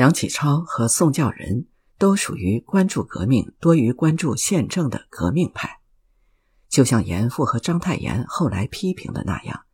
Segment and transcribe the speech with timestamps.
[0.00, 1.66] 梁启超和宋教仁
[1.98, 5.80] 都属于关注革命多于关注宪政的革命派。
[6.70, 9.64] 就像严复和章太炎后来批评的那样，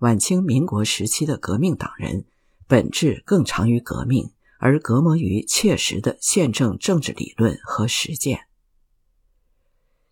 [0.00, 2.24] 晚清民国时期的革命党人
[2.66, 8.48] 本质更长于革命，而隔膜于切实的宪政政治理论和实践。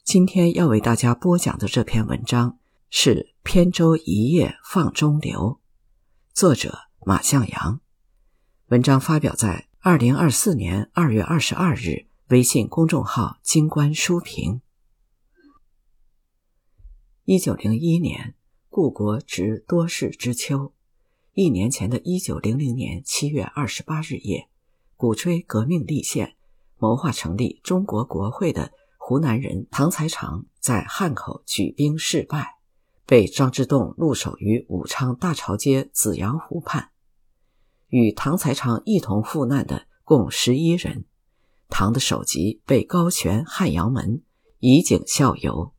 [0.04, 5.36] 今天要为大家播讲的这篇文章是《扁舟一叶放中流》，
[6.32, 7.80] 作者马向阳。
[8.68, 14.60] 文章发表在二零二四年二月二十二日，微信公众号“金观书评”。
[17.24, 18.34] 一九零一年，
[18.68, 20.74] 故国值多事之秋。
[21.32, 24.50] 一年前的一九零零年七月二十八日夜，
[24.96, 26.34] 鼓吹革命立宪、
[26.76, 32.58] 谋划成立中国国会的湖南人唐才常在汉口举兵失败，
[33.06, 36.90] 被张之洞戮守于武昌大潮街紫阳湖畔。
[37.88, 41.04] 与唐才常一同赴难的共十一人，
[41.68, 44.22] 唐的首级被高悬汉阳门，
[44.58, 45.72] 以儆效尤。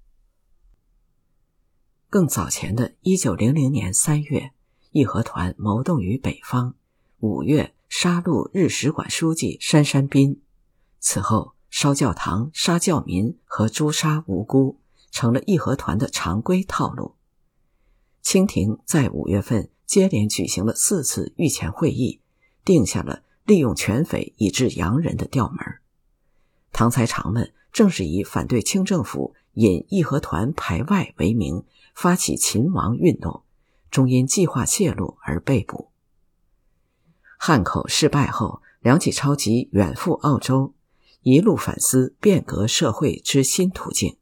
[2.10, 4.52] 更早前的一九零零年三月，
[4.92, 6.76] 义和团谋动于北方，
[7.20, 10.42] 五月杀戮日使馆书记杉山斌，
[11.00, 14.80] 此后烧教堂、杀教民和诛杀无辜，
[15.12, 17.16] 成了义和团的常规套路。
[18.22, 19.70] 清廷在五月份。
[19.90, 22.22] 接连举行了四次御前会议，
[22.64, 25.58] 定下了利用权匪以致洋人的调门。
[26.72, 31.64] 唐才常们正是以反对清政府引义和团排外为名，
[31.96, 33.42] 发起勤王运动，
[33.90, 35.90] 终因计划泄露而被捕。
[37.40, 40.76] 汉口失败后，梁启超即远赴澳洲，
[41.24, 44.18] 一路反思变革社会之新途径。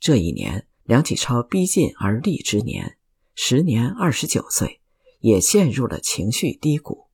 [0.00, 2.96] 这一年，梁启超逼近而立之年。
[3.34, 4.80] 时年二十九岁，
[5.20, 7.06] 也陷入了情绪低谷。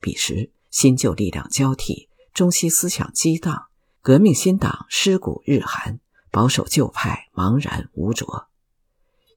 [0.00, 3.66] 彼时新旧力量交替，中西思想激荡，
[4.02, 6.00] 革命新党尸骨日寒，
[6.30, 8.48] 保守旧派茫然无着。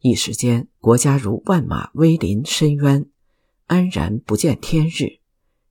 [0.02, 3.10] 一时间，国家如万马威临深渊，
[3.68, 5.20] 安然不见天日。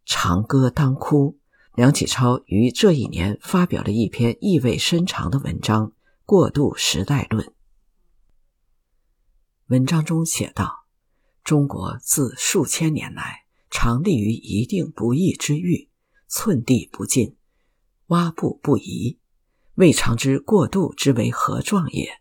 [0.04, 1.38] 长歌当哭。
[1.74, 5.86] 梁启超于这一年发表了一篇意味深长的文章
[6.26, 7.47] 《过渡时代论》。
[9.72, 10.84] 文章中写道
[11.43, 15.88] ：“中国自数千年来，常立于一定不义之域，
[16.28, 17.37] 寸地不进，
[18.09, 19.16] 挖步不移，
[19.77, 22.21] 未尝知过度之为何状也。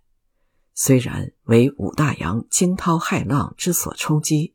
[0.74, 4.54] 虽然为五大洋惊涛骇浪之所冲击，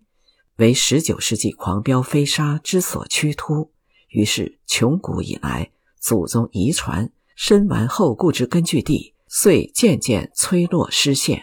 [0.57, 3.73] 为十九世纪狂飙飞沙之所趋突，
[4.09, 5.71] 于是穷古以来
[6.01, 11.43] 祖宗遗传深顽厚固之根据地，遂渐渐摧落失陷。”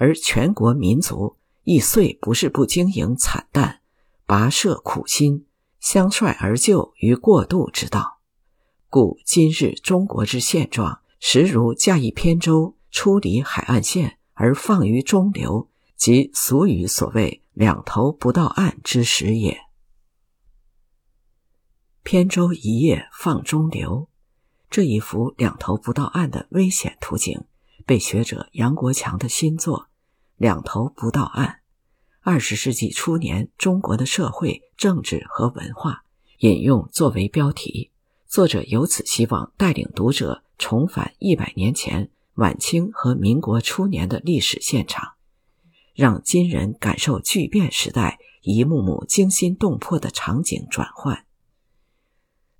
[0.00, 3.80] 而全国民族亦遂不是不经营惨淡，
[4.28, 5.44] 跋涉苦心，
[5.80, 8.20] 相率而就于过渡之道。
[8.88, 19.58] 故今日中国之现状，实如驾一扁舟出离海岸线而放于中流，即俗语所谓“两头不到岸”之时也。
[22.04, 24.08] 扁舟一叶放中流，
[24.70, 27.44] 这一幅两头不到岸的危险图景，
[27.84, 29.87] 被学者杨国强的新作。
[30.38, 31.60] 两头不到岸。
[32.22, 36.04] 二十世纪初年中国的社会、政治和文化，
[36.38, 37.90] 引用作为标题。
[38.26, 45.12] 作者由此希望带领读者重返一百年前晚清和民国初年的历史现场，
[45.94, 51.24] 让今人感受巨变时代一幕幕惊心动魄的场景转换。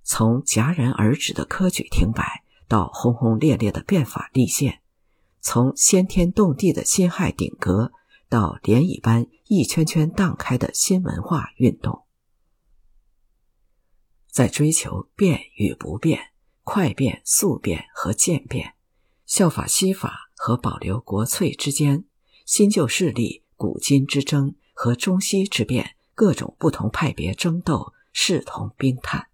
[0.02, 4.80] 从戛然而止的科举停摆，到轰轰烈烈的变法立宪。
[5.40, 7.92] 从先天动地的辛亥顶革，
[8.28, 12.04] 到涟漪般一圈圈荡开的新文化运动，
[14.30, 16.32] 在追求变与不变、
[16.62, 18.74] 快变、速变和渐变、
[19.24, 22.04] 效法西法和保留国粹之间，
[22.44, 29.28] 新旧势力、古今之争和中西之变，各种不同派别争斗，视同冰炭。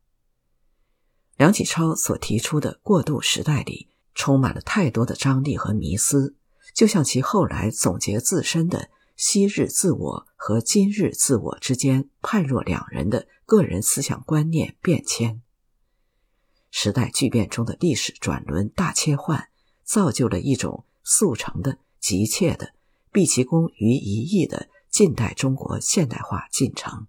[1.36, 3.88] 梁启超所提出的过渡时代里。
[4.14, 6.36] 充满了太多的张力和迷思，
[6.72, 15.42] 就像其后来总结自身的昔日自我和今日自我之间判若两人的个人思想观念变迁。
[16.70, 19.48] 时代巨变中的历史转轮大切换，
[19.84, 22.72] 造就了一种速成的、急切的、
[23.12, 27.06] 毕其功于一役的近代中国现代化进程。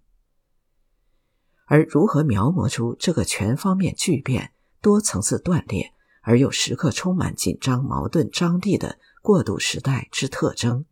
[1.64, 5.92] 而如何描摹出这个全方面巨变、多层次断裂？
[6.26, 10.84] 而又时刻充满紧张、矛盾、张力的过渡时代之特征，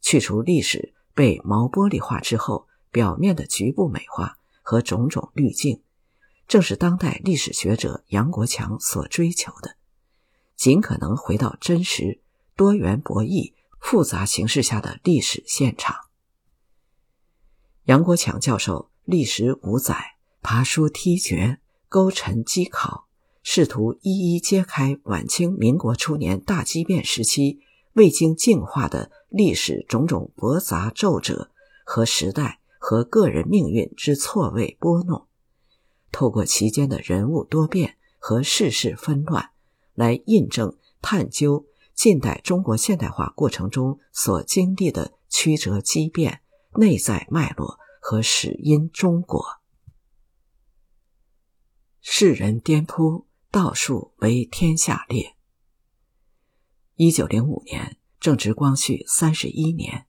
[0.00, 5.80] 去除历史被毛玻璃化之后表面的局部美化和种种滤镜，
[6.48, 9.76] 正是当代历史学者杨国强所追求的，
[10.56, 12.20] 尽可能回到真实、
[12.56, 15.94] 多元、博弈、复杂形势下的历史现场。
[17.84, 23.03] 杨国强教授历时五载，爬书梯掘，勾陈稽考，
[23.44, 27.60] 试图一一揭开晚清民国初年大畸变时期
[27.92, 31.52] 未经净化的历史种种驳杂皱褶
[31.84, 32.58] 和时代。
[32.86, 35.26] 和个人命运之错位拨弄，
[36.12, 39.52] 透过其间的人物多变和世事纷乱，
[39.94, 41.64] 来印证探究
[41.94, 46.42] 近代中国现代化过程中所经历的曲折激变、
[46.74, 49.42] 内在脉络和始因中果。
[52.02, 55.36] 世人颠扑，道术为天下裂。
[56.96, 60.06] 一九零五年，正值光绪三十一年。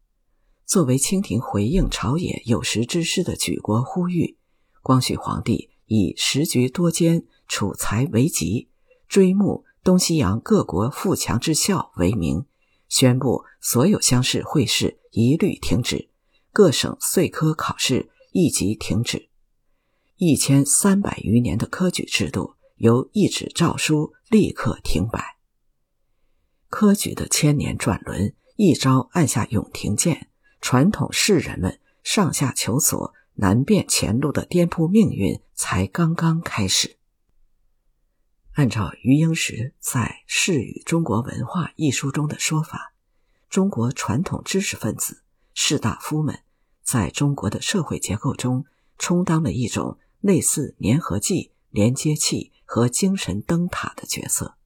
[0.65, 4.39] 作为清廷回应朝野有识之士的举国呼吁，
[4.81, 8.69] 光绪皇帝以时局多艰、储财为急、
[9.07, 12.47] 追慕东西洋各国富强之效为名，
[12.89, 16.09] 宣布所有乡试会试一律停止，
[16.51, 19.30] 各省岁科考试一即停止。
[20.15, 25.38] 一千三百余年的科举制度由一纸诏书立刻停摆。
[26.69, 30.30] 科举的千年转轮一朝按下永停键。
[30.62, 36.98] 传统士人们上下求索、难辨前路的颠扑命运才刚刚开始。
[38.54, 42.95] 按照余英时在《士与中国文化》一书中的说法，
[43.48, 45.21] 中国传统知识分子、
[45.54, 46.39] 士大夫们
[46.81, 48.66] 在中国的社会结构中
[48.98, 54.58] 充当了一种类似粘合剂、连接器和精神灯塔的角色。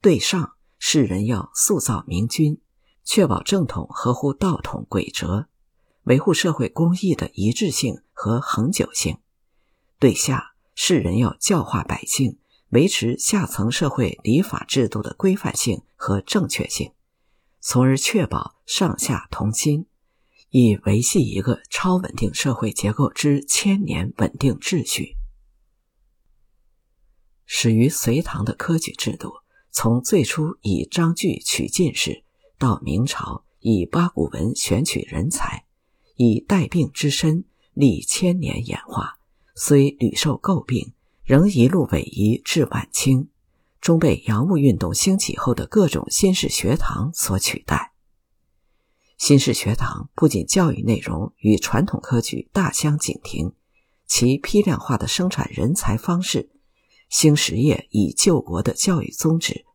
[0.00, 2.60] 对上，世人要塑造明君。
[3.04, 5.48] 确保正统合乎道统轨辙，
[6.04, 9.18] 维护社会公益的一致性和恒久性。
[9.98, 12.38] 对下，世人要教化百姓，
[12.68, 16.92] 维持下层社会礼法制度的规范性和正确性，
[17.60, 19.86] 从而确保上下同心，
[20.50, 25.16] 以维系一个超稳定社会结构之千年稳定秩序。
[27.54, 29.34] 始于隋唐的科举制度，
[29.70, 32.24] 从最初以章句取进士。
[32.56, 35.66] 到明朝，以八股文选取人才，
[36.16, 37.44] 以带病之身
[37.74, 39.18] 历千年演化，
[39.54, 40.94] 虽屡受诟病，
[41.24, 43.28] 仍一路逶迤至晚清，
[43.82, 47.92] 终被洋务运动兴起后的各种新式学堂所取代。
[49.18, 53.52] 新式学堂不仅教育内容与传统科举大相径庭，
[54.06, 56.48] 其批量化的生产人才方式，
[57.12, 59.66] 兴实业以救国的教育宗旨。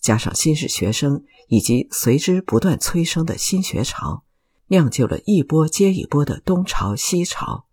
[0.00, 4.22] 加上新式学生以及随之不断催生的新学潮，
[4.68, 7.66] 酿就了一波接一波的东潮西潮，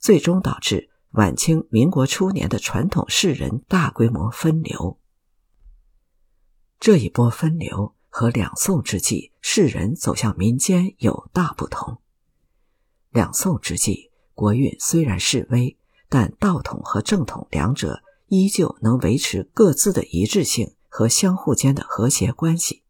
[0.00, 4.98] 最终导致晚清民国初年的传统士人大规模分流。
[6.80, 11.98] 这一波分流和两宋之际士人走向民间有大不同。
[13.10, 15.76] 两宋之际，国运虽然式微，
[16.08, 20.74] 但道统和正统两者依旧能维持各自的一致性。
[20.90, 22.82] 和相互间的和谐关系。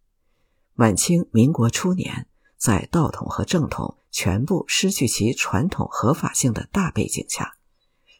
[0.76, 2.26] 晚清民国初年，
[2.56, 7.56] 在道统和正统全部失去其传统合法性的大背景下，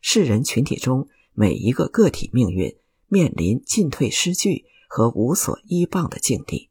[0.03, 2.76] 世人群体中每一个个体命运
[3.07, 6.69] 面临进退失据和无所依傍的境地。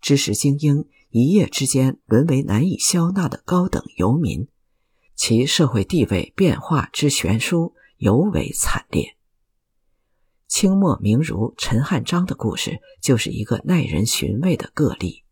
[0.00, 4.48] 知识精英一夜之间沦为难以消纳的高等游民，
[5.16, 9.16] 其社会地位变化之悬殊尤为惨烈。
[10.50, 15.22] 清末名儒陈汉章的故事就是一个耐人寻味的个例。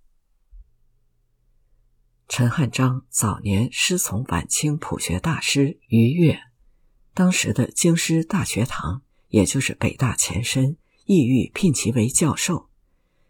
[2.28, 6.38] 陈汉章早年师从晚清朴学大师于越，
[7.14, 12.68] 当时的京师大学堂，也就是北大前身，意欲聘其为教授。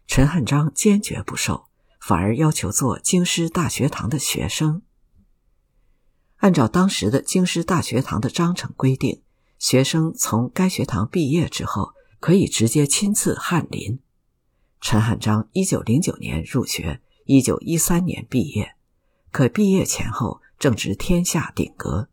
[0.05, 1.69] 陈汉章坚决不受，
[1.99, 4.83] 反而要求做京师大学堂的学生。
[6.37, 9.23] 按照当时的京师大学堂的章程规定。
[9.59, 13.99] 学生从该学堂毕业之后，可以直接亲自翰林。
[14.79, 18.75] 陈汉章一九零九年入学，一九一三年毕业。
[19.31, 22.07] 可毕业前后正值天下鼎革，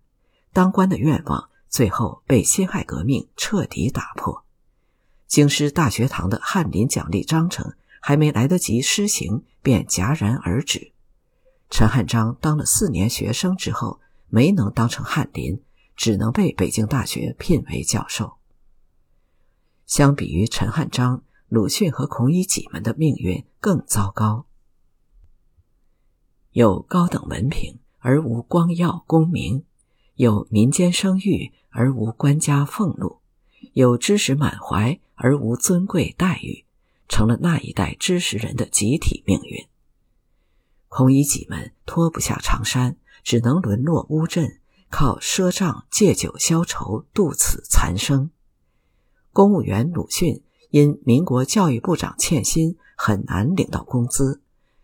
[0.53, 4.45] 当官的愿望最后被辛亥革命彻底打破。
[5.29, 10.93] 京师大学堂的翰林奖励章程还没来得及施行，便戛然而止。
[11.71, 15.63] 陈汉章当了四年学生之后，没能当成翰林。
[15.97, 18.35] 只能被北京大学聘为教授。
[19.87, 24.47] 相比于陈汉章、鲁迅和孔乙己们的命运更糟糕。
[26.53, 29.65] 有高等文凭而无光耀功名，
[30.15, 33.21] 有民间声誉而无官家俸禄，
[33.73, 36.65] 有知识满怀而无尊贵待遇，
[37.09, 39.67] 成了那一代知识人的集体命运。
[40.89, 44.61] 孔乙己们脱不下长衫，只能沦落乌镇，
[44.99, 48.31] 靠赊账借酒消愁，度此残生。
[49.31, 54.41] 公务员鲁迅因民国教育部长欠薪，很难领到工资，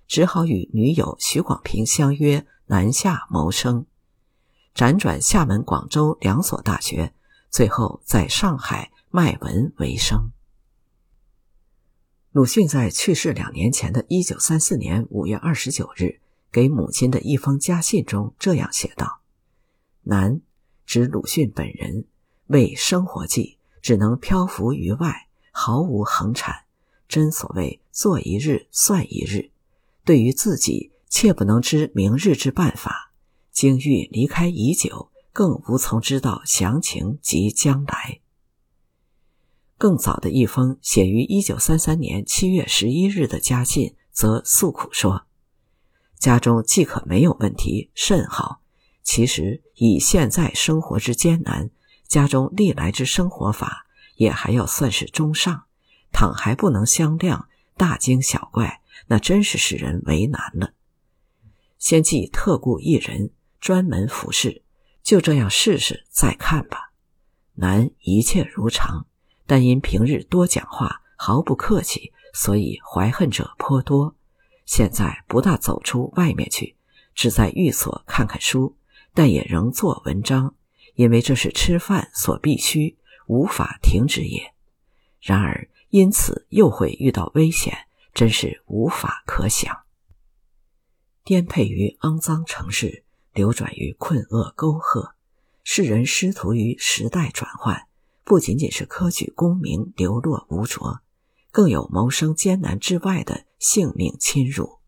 [0.06, 3.86] 只好与女友许广平相约南下谋生。
[4.74, 7.14] 辗转厦门、广州两所大学，
[7.48, 10.30] 最后在上海卖文为生。
[12.32, 19.20] 鲁迅在去世两年前的一九三四年五月二十九日给母亲的一封家信中这样写道
[20.02, 20.40] ：“南，
[20.84, 22.04] 指鲁迅本人
[22.46, 26.64] 为生活计，只能漂浮于外，毫无恒产。
[27.08, 29.50] 真所谓做一日算一日，
[30.04, 33.12] 对于自己，切不能知明日之办法。”
[33.52, 38.20] 经欲离开已久，更无从知道详情及将来。
[39.76, 45.26] 更早的一封写于一九三三年七月十一日的家信，则诉苦说
[46.18, 48.61] ：“家中既可没有问题，甚好。
[49.02, 51.70] 其实以现在生活之艰难，
[52.06, 55.64] 家中历来之生活法也还要算是中上。
[56.12, 57.44] 倘还不能相谅，
[57.76, 60.72] 大惊小怪，那真是使人为难了。
[61.78, 63.30] 先既特雇一人。”
[63.62, 64.64] 专门服侍，
[65.04, 66.90] 就这样试试再看吧。
[67.54, 69.06] 男一切如常，
[69.46, 74.16] 但因平日多讲话，毫不客气，所以怀恨者颇多。
[74.66, 76.74] 现在不大走出外面去，
[77.14, 78.74] 只在寓所看看书，
[79.14, 80.54] 但也仍做文章，
[80.94, 84.52] 因为这是吃饭所必须，无法停止也。
[85.20, 89.82] 然而因此又会遇到危险，真是无法可想。
[91.24, 93.04] 颠沛于肮脏城市。
[93.34, 95.14] 流转于困厄沟壑，
[95.64, 97.88] 世人师徒于时代转换，
[98.24, 101.00] 不仅仅是科举功名流落无着，
[101.50, 104.80] 更有谋生艰难之外的性命侵入。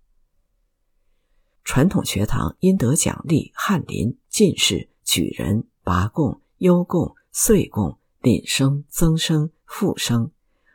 [1.64, 10.30] 传统学堂因得奖励翰林、进士、举人、拔贡、优贡、岁贡、廪生、增生、复生，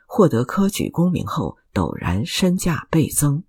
[0.06, 3.42] 获得科举功名后，陡然身价倍增。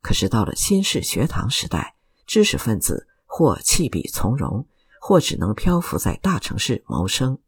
[0.00, 3.08] 可是到了新式学堂时代，知识分子。
[3.28, 4.66] 或弃笔从戎，
[4.98, 7.38] 或只能漂浮在大城市谋生。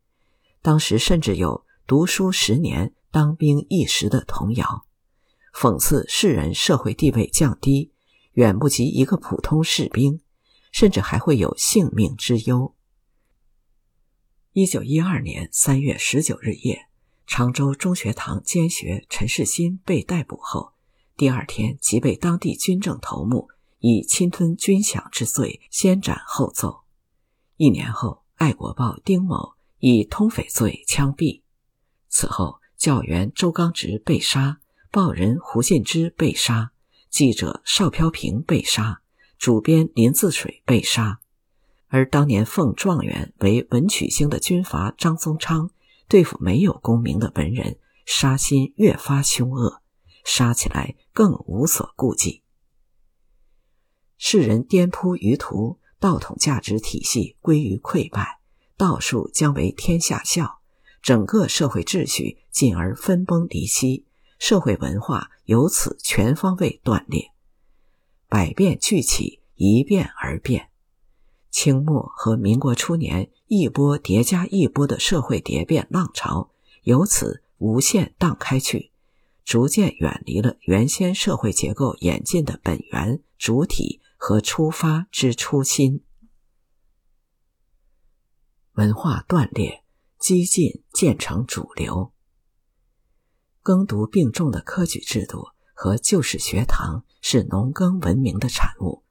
[0.60, 4.84] 当时甚至有“读书十年，当兵一时”的童谣，
[5.54, 7.92] 讽刺世人社会地位降低，
[8.38, 10.20] 远不及一个普通士兵，
[10.70, 12.72] 甚至还会有性命之忧。
[14.52, 16.86] 一九一二年三月十九日夜，
[17.26, 20.74] 常州中学堂监学陈世新被逮捕后，
[21.16, 23.48] 第二天即被当地军政头目。
[23.80, 26.80] 以侵吞军饷之罪，先斩后奏。
[27.56, 31.42] 一年后，《爱国报》丁某以通匪罪枪毙。
[32.08, 34.58] 此后，教员周刚直被杀，
[34.90, 36.72] 报人胡信之被杀，
[37.10, 39.00] 记者邵飘萍被杀，
[39.38, 41.20] 主编林自水被杀。
[41.88, 45.70] 而当年奉状元为文曲星的军阀张宗昌，
[46.06, 49.82] 对付没有功名的文人，杀心越发凶恶，
[50.24, 52.42] 杀起来更无所顾忌。
[54.18, 58.40] 世人颠扑于途，道统价值体系归于溃败，
[58.76, 60.60] 道术将为天下笑，
[61.00, 64.04] 整个社会秩序进而分崩离析，
[64.38, 67.32] 社会文化由此全方位断裂。
[68.28, 70.70] 百变俱起，一变而变。
[71.50, 76.50] 清末和民国初年，一波叠加一波的社会蝶变浪潮
[76.82, 78.90] 由此无限荡开去，
[79.44, 84.00] 逐渐远离了原先社会结构演进的本源主体。
[84.20, 86.02] 和出发之初心，
[88.72, 89.84] 文化断裂，
[90.18, 92.12] 激进渐成主流。
[93.68, 99.02] 耕读并重的科举制度和旧式学堂是农耕文明的产物。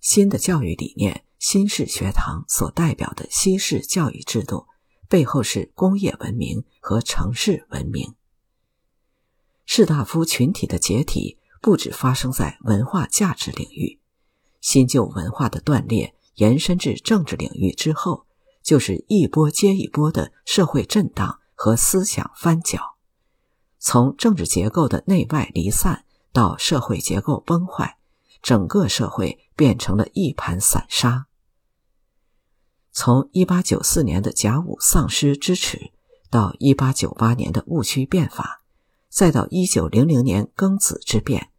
[0.00, 4.64] 新的教育理念，新式学堂所代表的西式教育制度，
[5.06, 8.14] 背后是工业文明和城市文明。
[9.66, 14.00] 士大夫群体的解体，不止发生在文化价值领域。
[14.62, 18.24] 新旧文化的断裂延伸至政治领域之后，
[18.62, 22.96] 就是一波接一波的社会震荡和思想翻搅。
[23.80, 27.96] 从政治结构的内外离散到社会结构崩坏，
[28.42, 31.26] 整个社会变成了一盘散沙。
[32.92, 35.90] 从1894年的甲午丧尸之耻，
[36.28, 38.62] 到1898年的戊戌变法，
[39.08, 41.50] 再到1900年庚子之变，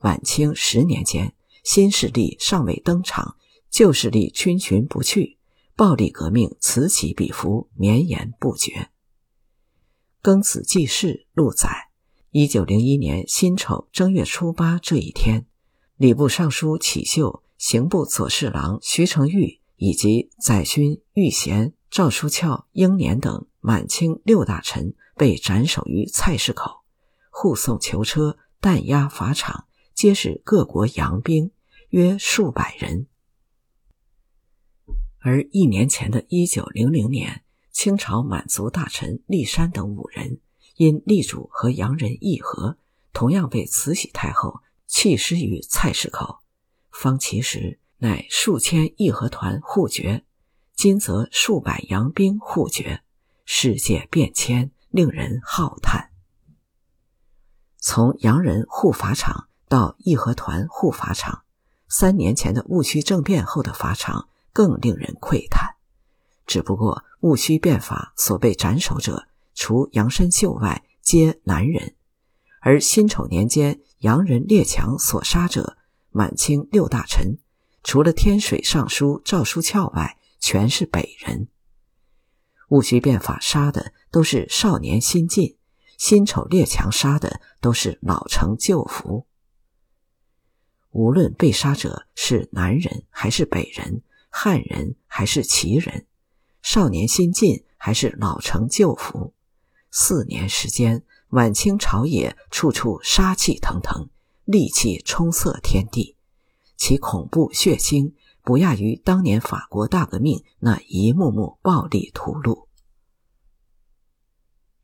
[0.00, 1.34] 晚清十年间。
[1.64, 3.36] 新势力尚未登场，
[3.68, 5.36] 旧势力逡群不去，
[5.76, 8.88] 暴力革命此起彼伏，绵延不绝。
[10.20, 11.90] 庚子记事录载：
[12.32, 15.46] 一九零一年辛丑正月初八这一天，
[15.96, 26.82] 礼部尚书启秀、刑部左侍郎徐承玉以及载勋、玉贤、赵书翘、英年等满清六大臣被斩首于菜市口，
[27.30, 31.52] 护送囚车，弹压法场，皆是各国洋兵，
[31.90, 33.06] 约数百人。
[35.20, 37.44] 而一年前的一九零零年，
[37.78, 40.40] 清朝满族大臣骊山等五人
[40.74, 42.76] 因力主和洋人议和，
[43.12, 46.40] 同样被慈禧太后弃尸于菜市口。
[46.90, 50.24] 方其时乃数千义和团护绝，
[50.74, 53.04] 今则数百洋兵护绝，
[53.44, 56.10] 世界变迁令人浩叹。
[57.76, 61.42] 从洋人护法场到义和团护法场，
[61.88, 64.28] 三年前的戊戌政变后的法场。
[64.52, 65.76] 更令人喟叹。
[66.44, 71.94] 只不过戊戌变法所被斩首者，除杨深秀外，皆男人；
[72.60, 75.76] 而辛丑年间洋人列强所杀者，
[76.10, 77.38] 满清六大臣，
[77.82, 81.48] 除了天水尚书赵书翘外，全是北人。
[82.68, 85.56] 戊戌变法杀的都是少年新进，
[85.96, 89.26] 辛丑列强杀的都是老成旧服。
[90.90, 94.02] 无论被杀者是南人还是北人。
[94.30, 96.06] 汉人还是旗人，
[96.62, 99.32] 少年新进还是老成旧服？
[99.90, 104.08] 四年时间，晚清朝野处处杀气腾腾，
[104.46, 106.16] 戾气冲塞天地，
[106.76, 108.12] 其恐怖血腥
[108.42, 112.66] 不亚于当年法国大革命那一幕幕暴力屠戮。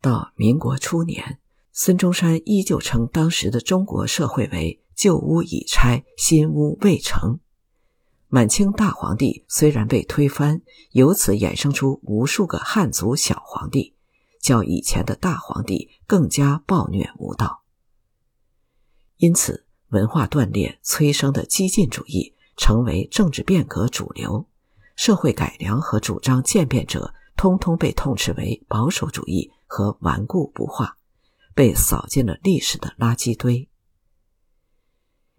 [0.00, 1.38] 到民国初年，
[1.73, 7.40] 孙中山依旧称当时的中国社会为“旧屋已拆，新屋未成”。
[8.35, 10.61] 满清大皇帝虽然被推翻，
[10.91, 13.95] 由此衍生出无数个汉族小皇帝，
[14.41, 17.63] 较以前的大皇帝更加暴虐无道。
[19.19, 24.49] 因此，文化断裂催生的激进主义成为政治变革主流，
[24.97, 30.97] 社会改良和主张渐变者通通被痛斥为保守主义和顽固不化，
[31.54, 33.69] 被扫进了历史的垃圾堆。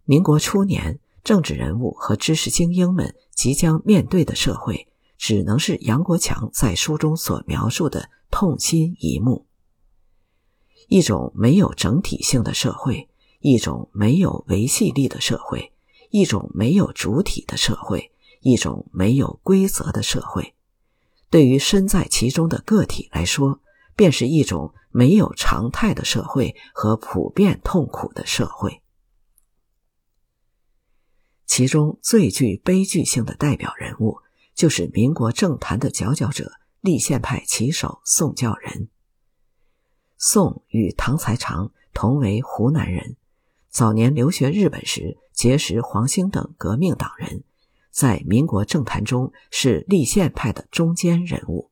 [0.06, 1.02] 民国初年。
[1.26, 9.48] 政治人物和知识精英们即将面对的社会，只能是杨国强在书中所描述的痛心一幕：
[10.88, 13.10] 一种没有整体性的社会，
[13.40, 15.74] 一种没有维系力的社会，
[16.12, 18.12] 一种没有主体的社会，
[18.42, 20.54] 一种没有规则的社会。
[21.32, 23.60] 对于身在其中的个体来说，
[23.96, 28.84] 便是一种没有常态的社会和普遍痛苦的社会。
[31.46, 34.20] 其中最具悲剧性的代表人物，
[34.54, 38.90] 就是民国政坛的佼佼者——立宪派旗手宋教仁。
[40.18, 43.16] 宋与唐才常同为湖南人，
[43.70, 47.44] 早年留学日本时结识黄兴等革命党人，
[47.92, 51.70] 在民国政坛中是立宪派的中坚人物。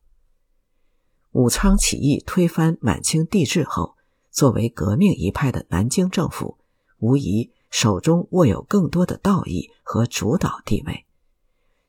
[1.32, 3.96] 武昌起义推翻满清帝制后，
[4.30, 6.58] 作为革命一派的南京政府，
[7.00, 7.52] 无疑。
[7.74, 11.06] 手中握有更多的道义和主导地位。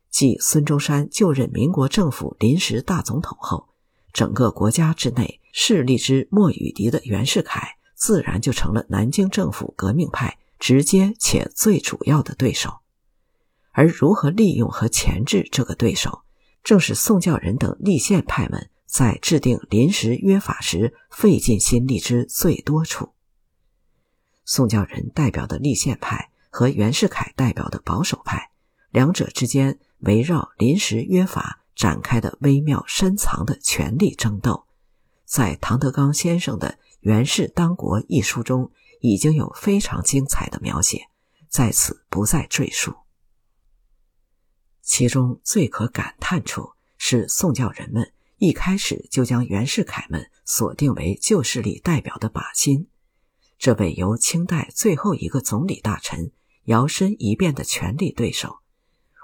[0.08, 3.68] 继孙中山就任民国政府临时大总统后，
[4.10, 12.78] 整个国家之内势力之莫与敌的袁世凯，自然就成了南京政府革命派直接且最主要的对手。
[13.72, 16.22] 而如何利用和钳制这个对手，
[16.62, 23.10] 正是宋教仁等立宪派们在制定临时约法时费尽心力之最多处。
[24.44, 28.50] 宋教仁代表的立宪派和袁世凯代表的保守派，
[28.90, 34.66] 两者之间围绕临时约法展开的微妙深藏的权力争斗，
[35.24, 41.08] 在唐德刚先生的《袁氏当国》一书中已经有非常精彩的描写，
[41.48, 42.94] 在此不再赘述。
[44.82, 52.86] 其中最可感叹处是宋教仁们一开始就将袁世凯们锁定为旧势力代表的靶心。
[53.64, 56.32] 这位由清代最后一个总理大臣
[56.64, 58.58] 摇身一变的权力对手，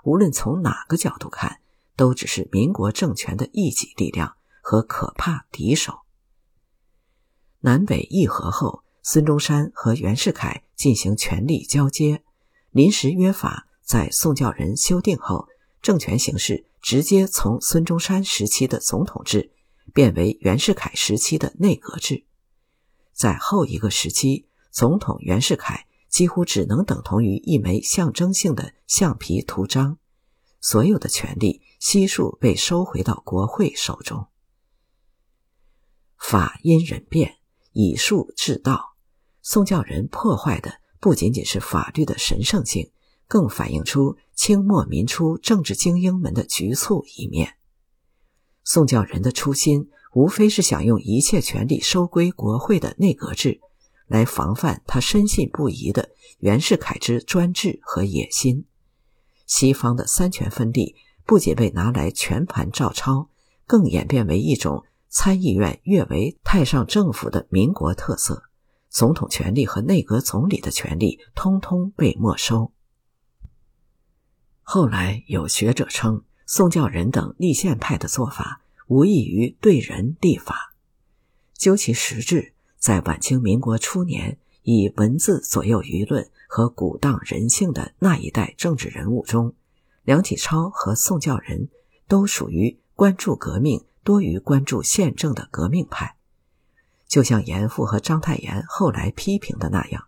[0.03, 1.61] 无论从哪个角度看，
[1.95, 5.99] 都只是民国政权的一己力量和可怕敌手。
[7.59, 12.23] 南北议和后，孙中山和袁世凯进行权力交接，
[12.71, 15.49] 临时约法在宋教仁修订后，
[15.83, 19.53] 政权形式直接从孙中山时期的总统制
[19.93, 22.25] 变为袁世凯时期的内阁制。
[23.21, 29.99] 在后一个时期，总统袁世凯几乎只能等同于一枚象征性的橡皮图章，
[30.63, 34.29] 所有的权力悉数被收回到国会手中。
[36.17, 37.37] 法因人变，
[37.73, 38.97] 以术治道。
[39.43, 42.91] 宋教仁破坏的不仅仅是法律的神圣性，
[43.29, 47.59] 更反映出清末民初政治精英们的局促一面。
[48.65, 53.61] 宋教仁的初心，无非是想用一切权力收归国会的内阁制，
[54.07, 58.65] 来防范他深信不疑的袁世凯之专制和野心。
[59.47, 63.29] 西方的三权分立不仅被拿来全盘照抄，
[63.67, 68.45] 更演变为一种参议院越为太上政府的民国特色。
[68.89, 72.73] 总统权力和内阁总理的权力通通被没收。
[74.63, 78.60] 后来有学者称，宋教仁等立宪派的做法
[78.91, 80.75] 无异于对人立法。
[81.55, 89.55] 究其实质，在晚清民国初年，以文字左右舆论和鼓荡人性的那一代政治人物中，
[90.03, 91.69] 梁启超和宋教仁
[92.09, 96.17] 都属于关注革命多于关注宪政的革命派。
[97.07, 100.07] 就像严复和章太炎后来批评的那样，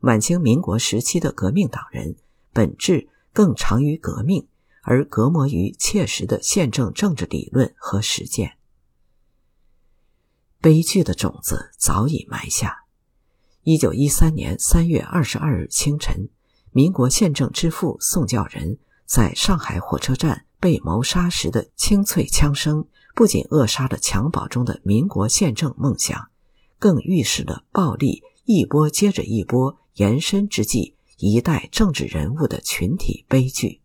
[0.00, 2.16] 晚清民国时期的革命党人
[2.54, 4.46] 本质更长于革命，
[4.84, 8.58] 而隔膜于切实的宪政政治理论和实践。
[10.60, 12.84] 悲剧的种子早已埋下。
[13.64, 16.28] 一九一三年三月二十二日清晨，
[16.70, 26.28] 民国宪政之父宋教仁在上海火车站被谋杀时的清脆枪声，不仅扼杀了襁褓中的民国宪政梦想。
[26.78, 33.80] 更预示了暴力一波接着一波延伸之际，一代政治人物的群体悲剧。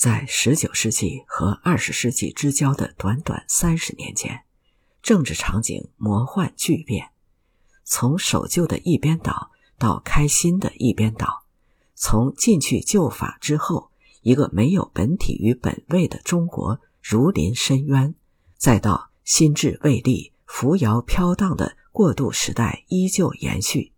[0.00, 4.44] 在十九世纪和二十世纪之交的短短三十年间，
[5.02, 7.10] 政治场景魔幻巨变，
[7.84, 11.44] 从守旧的一边倒到开新的一边倒，
[11.94, 13.90] 从进去旧法之后，
[14.22, 18.14] 一个没有本体与本位的中国如临深渊，
[18.56, 20.32] 再到心智未立。
[20.46, 23.92] 扶摇飘荡的过渡时代依旧延续，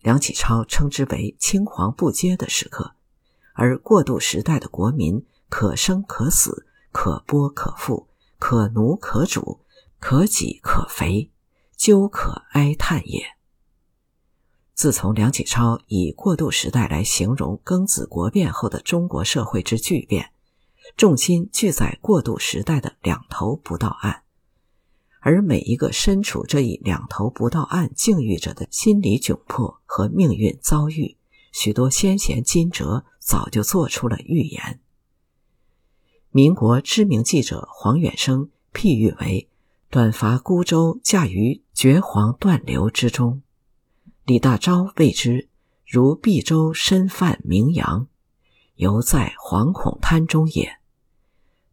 [0.00, 2.94] 梁启超称之为“青黄不接”的时刻，
[3.52, 8.08] 而过渡时代的国民可生可死，可剥可复，
[8.38, 9.60] 可奴可主，
[9.98, 11.30] 可己可肥，
[11.76, 13.22] 究可哀叹也。
[14.72, 20.30] 自从梁启超以过渡时代来形容庚子国变后的中国社会之巨变，
[20.96, 24.22] 重心聚在过渡时代的两头不到岸。
[25.20, 31.18] 而每一个身处这一两头不到岸境遇者的心理窘迫和命运遭遇，
[31.52, 34.80] 许多先贤金哲早就做出了预言。
[36.32, 39.48] 民国知名记者黄远生譬喻为
[39.90, 43.42] “短发孤舟驾于绝黄断流之中”，
[44.24, 45.48] 李大钊谓之
[45.84, 48.06] “如碧舟身泛名扬，
[48.76, 50.78] 犹在惶恐滩中也”。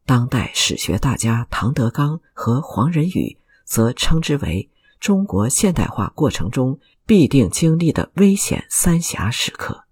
[0.08, 9.84] 当代史学大家唐德刚和黄仁宇则称之为中国现代化过程中必定经历的危险三峡时刻。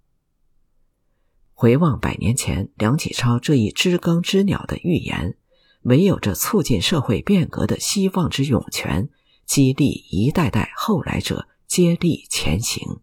[1.58, 5.38] 回望百年前梁启超这一知更知鸟的预言，
[5.84, 9.08] 唯有这促进社会变革的希望之涌泉，
[9.46, 13.00] 激励一代代后来者接力前行。